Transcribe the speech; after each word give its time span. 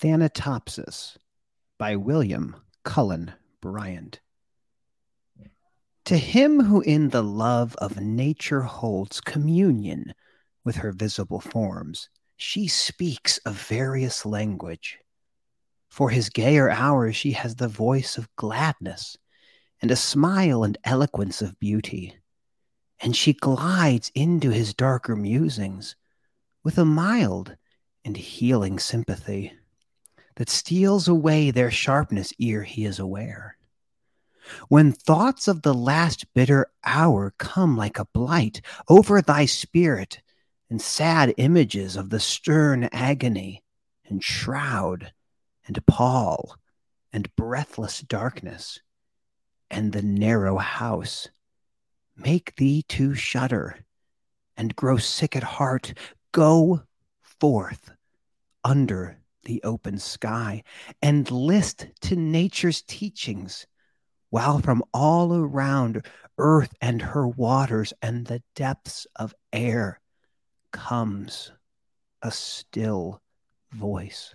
Thanatopsis 0.00 1.18
by 1.78 1.94
William 1.94 2.56
Cullen 2.84 3.34
Bryant. 3.60 4.18
To 6.06 6.16
him 6.16 6.60
who 6.60 6.80
in 6.80 7.10
the 7.10 7.22
love 7.22 7.76
of 7.76 8.00
nature 8.00 8.62
holds 8.62 9.20
communion 9.20 10.14
with 10.64 10.76
her 10.76 10.92
visible 10.92 11.38
forms, 11.38 12.08
she 12.38 12.66
speaks 12.66 13.38
a 13.44 13.50
various 13.50 14.24
language. 14.24 14.98
For 15.90 16.08
his 16.08 16.30
gayer 16.30 16.70
hours, 16.70 17.14
she 17.14 17.32
has 17.32 17.56
the 17.56 17.68
voice 17.68 18.16
of 18.16 18.34
gladness 18.36 19.18
and 19.82 19.90
a 19.90 19.96
smile 19.96 20.64
and 20.64 20.78
eloquence 20.82 21.42
of 21.42 21.60
beauty. 21.60 22.16
And 23.00 23.14
she 23.14 23.34
glides 23.34 24.10
into 24.14 24.48
his 24.48 24.72
darker 24.72 25.14
musings 25.14 25.94
with 26.64 26.78
a 26.78 26.86
mild 26.86 27.54
and 28.02 28.16
healing 28.16 28.78
sympathy 28.78 29.52
that 30.36 30.48
steals 30.48 31.08
away 31.08 31.50
their 31.50 31.70
sharpness 31.70 32.32
ere 32.40 32.62
he 32.62 32.84
is 32.84 32.98
aware. 32.98 33.56
When 34.68 34.92
thoughts 34.92 35.48
of 35.48 35.62
the 35.62 35.74
last 35.74 36.32
bitter 36.34 36.70
hour 36.84 37.34
come 37.38 37.76
like 37.76 37.98
a 37.98 38.06
blight 38.06 38.60
over 38.88 39.20
thy 39.22 39.46
spirit, 39.46 40.20
and 40.68 40.80
sad 40.80 41.34
images 41.36 41.96
of 41.96 42.10
the 42.10 42.20
stern 42.20 42.88
agony, 42.92 43.62
and 44.08 44.22
shroud, 44.22 45.12
and 45.66 45.84
pall, 45.86 46.56
and 47.12 47.34
breathless 47.36 48.00
darkness, 48.00 48.80
and 49.70 49.92
the 49.92 50.02
narrow 50.02 50.58
house, 50.58 51.28
make 52.16 52.56
thee 52.56 52.82
to 52.88 53.14
shudder, 53.14 53.84
and 54.56 54.76
grow 54.76 54.96
sick 54.96 55.36
at 55.36 55.42
heart, 55.42 55.94
go 56.32 56.82
forth 57.22 57.90
under 58.62 59.19
the 59.44 59.62
open 59.62 59.98
sky 59.98 60.62
and 61.02 61.30
list 61.30 61.86
to 62.02 62.16
nature's 62.16 62.82
teachings, 62.82 63.66
while 64.30 64.60
from 64.60 64.82
all 64.92 65.34
around 65.34 66.06
earth 66.38 66.72
and 66.80 67.02
her 67.02 67.26
waters 67.26 67.92
and 68.00 68.26
the 68.26 68.42
depths 68.54 69.06
of 69.16 69.34
air 69.52 70.00
comes 70.72 71.52
a 72.22 72.30
still 72.30 73.20
voice. 73.72 74.34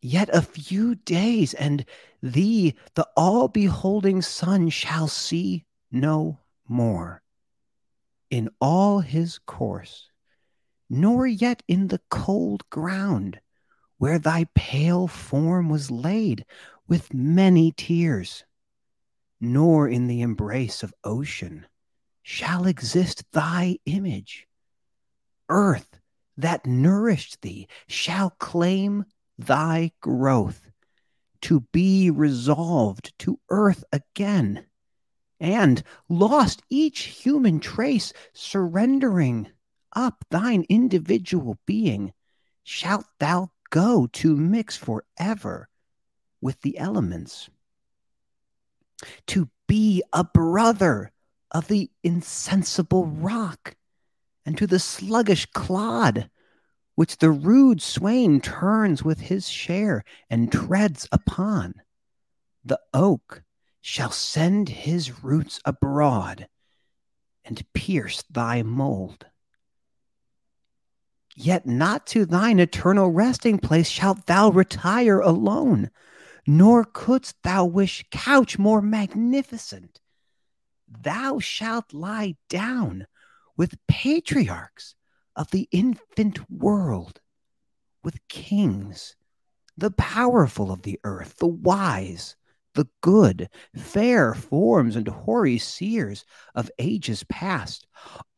Yet 0.00 0.28
a 0.34 0.42
few 0.42 0.96
days, 0.96 1.54
and 1.54 1.86
thee, 2.22 2.74
the 2.94 3.08
all 3.16 3.48
beholding 3.48 4.20
sun, 4.20 4.68
shall 4.68 5.08
see 5.08 5.64
no 5.90 6.40
more. 6.68 7.22
In 8.28 8.50
all 8.60 9.00
his 9.00 9.38
course, 9.38 10.10
nor 10.88 11.26
yet 11.26 11.62
in 11.68 11.88
the 11.88 12.00
cold 12.10 12.68
ground 12.70 13.40
where 13.98 14.18
thy 14.18 14.46
pale 14.54 15.06
form 15.06 15.68
was 15.68 15.90
laid 15.90 16.44
with 16.86 17.14
many 17.14 17.72
tears, 17.72 18.44
nor 19.40 19.88
in 19.88 20.06
the 20.06 20.20
embrace 20.20 20.82
of 20.82 20.94
ocean 21.04 21.66
shall 22.22 22.66
exist 22.66 23.24
thy 23.32 23.78
image. 23.86 24.46
Earth 25.48 26.00
that 26.36 26.66
nourished 26.66 27.40
thee 27.42 27.68
shall 27.86 28.30
claim 28.30 29.04
thy 29.38 29.92
growth 30.00 30.70
to 31.42 31.60
be 31.72 32.10
resolved 32.10 33.12
to 33.18 33.38
earth 33.50 33.84
again, 33.92 34.66
and 35.38 35.82
lost 36.08 36.62
each 36.70 37.00
human 37.02 37.60
trace, 37.60 38.12
surrendering 38.32 39.50
up 39.94 40.24
thine 40.30 40.64
individual 40.68 41.58
being, 41.66 42.12
shalt 42.62 43.06
thou 43.18 43.50
go 43.70 44.06
to 44.12 44.36
mix 44.36 44.76
forever 44.76 45.68
with 46.40 46.60
the 46.62 46.78
elements. 46.78 47.48
To 49.28 49.50
be 49.66 50.02
a 50.12 50.24
brother 50.24 51.10
of 51.50 51.68
the 51.68 51.90
insensible 52.02 53.06
rock, 53.06 53.76
and 54.46 54.58
to 54.58 54.66
the 54.66 54.78
sluggish 54.78 55.46
clod, 55.46 56.30
which 56.94 57.18
the 57.18 57.30
rude 57.30 57.82
swain 57.82 58.40
turns 58.40 59.02
with 59.02 59.20
his 59.20 59.48
share 59.48 60.04
and 60.30 60.52
treads 60.52 61.08
upon. 61.10 61.74
The 62.64 62.80
oak 62.92 63.42
shall 63.80 64.10
send 64.10 64.68
his 64.68 65.22
roots 65.24 65.60
abroad 65.64 66.48
and 67.44 67.64
pierce 67.72 68.22
thy 68.30 68.62
mold. 68.62 69.26
Yet 71.34 71.66
not 71.66 72.06
to 72.08 72.24
thine 72.24 72.60
eternal 72.60 73.10
resting 73.10 73.58
place 73.58 73.88
shalt 73.88 74.26
thou 74.26 74.50
retire 74.50 75.18
alone, 75.18 75.90
nor 76.46 76.84
couldst 76.84 77.42
thou 77.42 77.64
wish 77.64 78.04
couch 78.12 78.56
more 78.56 78.80
magnificent. 78.80 80.00
Thou 80.86 81.40
shalt 81.40 81.92
lie 81.92 82.36
down 82.48 83.08
with 83.56 83.84
patriarchs 83.88 84.94
of 85.34 85.50
the 85.50 85.68
infant 85.72 86.48
world, 86.48 87.20
with 88.04 88.26
kings, 88.28 89.16
the 89.76 89.90
powerful 89.90 90.70
of 90.70 90.82
the 90.82 91.00
earth, 91.02 91.38
the 91.38 91.48
wise, 91.48 92.36
the 92.74 92.86
good, 93.00 93.48
fair 93.76 94.34
forms 94.34 94.94
and 94.94 95.08
hoary 95.08 95.58
seers 95.58 96.24
of 96.54 96.70
ages 96.78 97.24
past, 97.24 97.88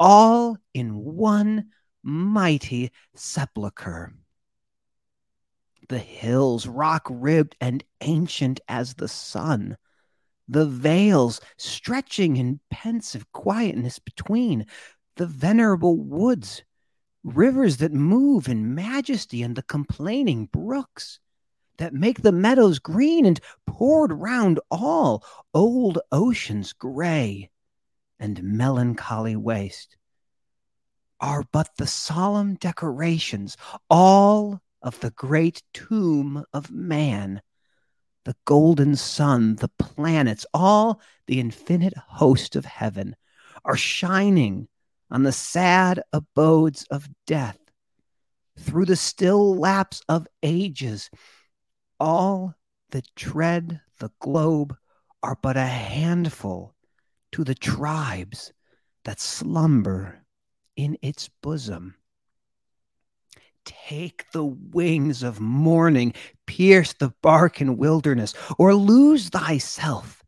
all 0.00 0.56
in 0.72 0.96
one 0.96 1.70
mighty 2.06 2.92
sepulchre. 3.16 4.14
The 5.88 5.98
hills 5.98 6.68
rock 6.68 7.06
ribbed 7.10 7.56
and 7.60 7.82
ancient 8.00 8.60
as 8.68 8.94
the 8.94 9.08
sun, 9.08 9.76
the 10.46 10.66
vales 10.66 11.40
stretching 11.56 12.36
in 12.36 12.60
pensive 12.70 13.30
quietness 13.32 13.98
between, 13.98 14.66
the 15.16 15.26
venerable 15.26 15.96
woods, 15.96 16.62
rivers 17.24 17.78
that 17.78 17.92
move 17.92 18.48
in 18.48 18.72
majesty, 18.74 19.42
and 19.42 19.56
the 19.56 19.62
complaining 19.62 20.46
brooks. 20.46 21.18
That 21.78 21.92
make 21.92 22.22
the 22.22 22.32
meadows 22.32 22.78
green 22.78 23.26
and 23.26 23.40
poured 23.66 24.12
round 24.12 24.60
all 24.70 25.24
old 25.52 25.98
oceans 26.12 26.72
gray. 26.72 27.50
And 28.18 28.42
melancholy 28.42 29.36
waste 29.36 29.96
are 31.20 31.44
but 31.52 31.70
the 31.76 31.86
solemn 31.86 32.54
decorations, 32.54 33.56
all 33.88 34.60
of 34.82 35.00
the 35.00 35.10
great 35.10 35.62
tomb 35.72 36.44
of 36.52 36.70
man. 36.70 37.42
The 38.24 38.36
golden 38.44 38.96
sun, 38.96 39.56
the 39.56 39.70
planets, 39.78 40.44
all 40.52 41.00
the 41.26 41.40
infinite 41.40 41.96
host 41.96 42.56
of 42.56 42.64
heaven 42.64 43.16
are 43.64 43.76
shining 43.76 44.68
on 45.10 45.22
the 45.22 45.32
sad 45.32 46.02
abodes 46.12 46.84
of 46.90 47.08
death. 47.26 47.58
Through 48.58 48.86
the 48.86 48.96
still 48.96 49.56
lapse 49.56 50.02
of 50.08 50.26
ages, 50.42 51.10
all 52.00 52.54
that 52.90 53.14
tread 53.14 53.80
the 53.98 54.10
globe 54.20 54.76
are 55.22 55.38
but 55.40 55.56
a 55.56 55.66
handful 55.66 56.74
to 57.32 57.44
the 57.44 57.54
tribes 57.54 58.52
that 59.04 59.20
slumber 59.20 60.25
in 60.76 60.96
its 61.02 61.28
bosom. 61.42 61.96
Take 63.64 64.30
the 64.32 64.44
wings 64.44 65.22
of 65.22 65.40
morning, 65.40 66.14
pierce 66.46 66.92
the 66.92 67.12
Barcan 67.22 67.76
wilderness, 67.76 68.34
or 68.58 68.74
lose 68.74 69.28
thyself 69.28 70.22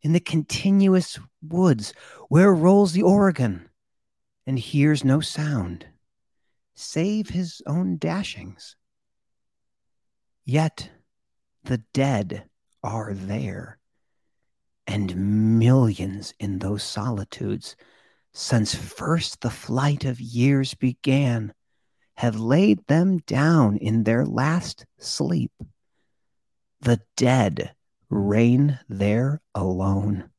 in 0.00 0.12
the 0.12 0.20
continuous 0.20 1.18
woods 1.42 1.92
where 2.28 2.54
rolls 2.54 2.92
the 2.92 3.02
Oregon 3.02 3.68
and 4.46 4.58
hears 4.58 5.04
no 5.04 5.20
sound, 5.20 5.86
save 6.74 7.28
his 7.28 7.60
own 7.66 7.98
dashings. 7.98 8.76
Yet 10.44 10.90
the 11.64 11.78
dead 11.92 12.48
are 12.82 13.12
there, 13.12 13.78
and 14.86 15.58
millions 15.58 16.32
in 16.40 16.60
those 16.60 16.82
solitudes 16.82 17.76
since 18.40 18.72
first 18.72 19.40
the 19.40 19.50
flight 19.50 20.04
of 20.04 20.20
years 20.20 20.72
began, 20.74 21.52
have 22.18 22.38
laid 22.38 22.78
them 22.86 23.18
down 23.26 23.76
in 23.78 24.04
their 24.04 24.24
last 24.24 24.86
sleep. 24.96 25.50
The 26.80 27.00
dead 27.16 27.74
reign 28.08 28.78
there 28.88 29.40
alone. 29.56 30.30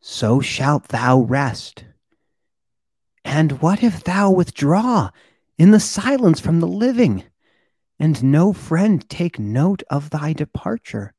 So 0.00 0.38
shalt 0.40 0.88
thou 0.88 1.22
rest. 1.22 1.84
And 3.24 3.60
what 3.60 3.82
if 3.82 4.04
thou 4.04 4.30
withdraw 4.30 5.10
in 5.58 5.72
the 5.72 5.80
silence 5.80 6.38
from 6.38 6.60
the 6.60 6.68
living, 6.68 7.24
and 7.98 8.22
no 8.22 8.52
friend 8.52 9.06
take 9.10 9.40
note 9.40 9.82
of 9.90 10.10
thy 10.10 10.34
departure? 10.34 11.14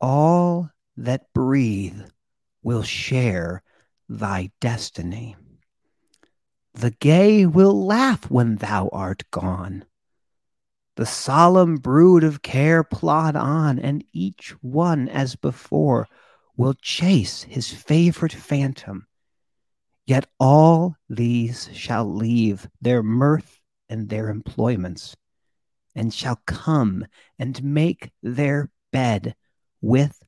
All 0.00 0.70
that 0.96 1.32
breathe 1.32 2.02
will 2.64 2.82
share 2.82 3.62
thy 4.08 4.50
destiny. 4.60 5.36
The 6.72 6.90
gay 6.90 7.46
will 7.46 7.86
laugh 7.86 8.28
when 8.28 8.56
thou 8.56 8.88
art 8.88 9.22
gone. 9.30 9.84
The 10.96 11.06
solemn 11.06 11.76
brood 11.76 12.24
of 12.24 12.42
care 12.42 12.82
plod 12.82 13.36
on, 13.36 13.78
and 13.78 14.04
each 14.12 14.50
one, 14.60 15.08
as 15.08 15.36
before, 15.36 16.08
will 16.56 16.74
chase 16.74 17.42
his 17.42 17.72
favorite 17.72 18.32
phantom. 18.32 19.06
Yet 20.06 20.26
all 20.38 20.96
these 21.08 21.68
shall 21.72 22.12
leave 22.12 22.68
their 22.80 23.02
mirth 23.02 23.60
and 23.88 24.08
their 24.08 24.28
employments, 24.28 25.16
and 25.94 26.12
shall 26.12 26.40
come 26.46 27.06
and 27.38 27.62
make 27.62 28.10
their 28.22 28.70
bed 28.92 29.34
with 29.80 30.22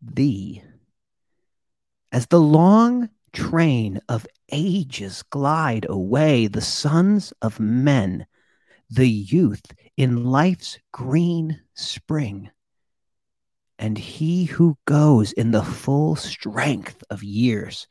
thee. 0.00 0.62
As 2.12 2.26
the 2.26 2.40
long 2.40 3.08
train 3.32 3.98
of 4.06 4.26
ages 4.52 5.22
glide 5.22 5.86
away, 5.88 6.46
the 6.46 6.60
sons 6.60 7.32
of 7.40 7.58
men, 7.58 8.26
the 8.90 9.08
youth 9.08 9.72
in 9.96 10.26
life's 10.26 10.78
green 10.92 11.62
spring, 11.72 12.50
and 13.78 13.96
he 13.96 14.44
who 14.44 14.76
goes 14.84 15.32
in 15.32 15.52
the 15.52 15.64
full 15.64 16.14
strength 16.14 17.02
of 17.08 17.22
years, 17.22 17.88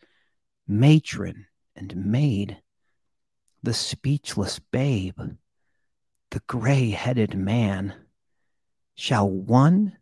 matron 0.68 1.48
and 1.76 1.96
maid, 1.96 2.62
the 3.64 3.74
speechless 3.74 4.60
babe, 4.60 5.20
the 6.30 6.42
gray 6.46 6.92
headed 6.92 7.34
man, 7.34 7.96
shall 8.94 9.28
one 9.28 9.98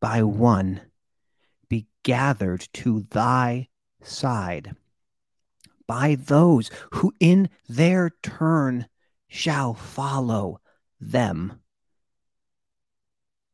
by 0.00 0.22
one 0.22 0.80
gathered 2.02 2.68
to 2.72 3.06
thy 3.10 3.68
side 4.02 4.74
by 5.86 6.14
those 6.14 6.70
who 6.92 7.12
in 7.18 7.48
their 7.68 8.10
turn 8.22 8.86
shall 9.28 9.74
follow 9.74 10.60
them. 11.00 11.60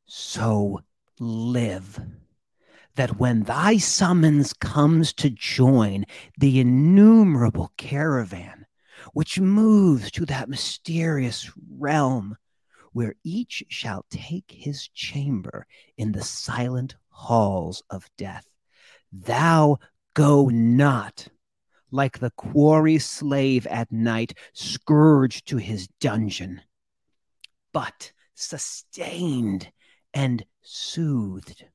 So 0.04 0.80
live 1.18 2.00
that 2.94 3.18
when 3.18 3.44
thy 3.44 3.78
summons 3.78 4.52
comes 4.52 5.12
to 5.14 5.30
join 5.30 6.04
the 6.38 6.60
innumerable 6.60 7.72
caravan 7.76 8.66
which 9.12 9.40
moves 9.40 10.10
to 10.10 10.26
that 10.26 10.48
mysterious 10.48 11.50
realm 11.70 12.36
where 12.96 13.14
each 13.24 13.62
shall 13.68 14.06
take 14.08 14.50
his 14.50 14.88
chamber 14.88 15.66
in 15.98 16.12
the 16.12 16.22
silent 16.22 16.96
halls 17.10 17.82
of 17.90 18.08
death, 18.16 18.46
thou 19.12 19.76
go 20.14 20.46
not 20.46 21.28
like 21.90 22.18
the 22.18 22.30
quarry 22.30 22.96
slave 22.96 23.66
at 23.66 23.92
night, 23.92 24.32
scourged 24.54 25.46
to 25.46 25.58
his 25.58 25.86
dungeon, 26.00 26.62
but 27.70 28.12
sustained 28.34 29.70
and 30.14 30.46
soothed 30.62 31.66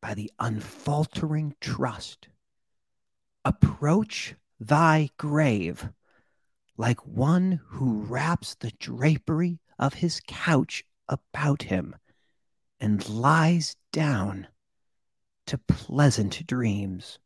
by 0.00 0.14
the 0.14 0.32
unfaltering 0.38 1.54
trust. 1.60 2.28
Approach 3.44 4.34
thy 4.58 5.10
grave 5.18 5.90
like 6.78 7.06
one 7.06 7.60
who 7.66 8.00
wraps 8.04 8.54
the 8.54 8.72
drapery 8.80 9.60
of 9.78 9.94
his 9.94 10.20
couch 10.26 10.84
about 11.08 11.64
him 11.64 11.94
and 12.80 13.08
lies 13.08 13.76
down 13.92 14.48
to 15.46 15.58
pleasant 15.58 16.46
dreams. 16.46 17.18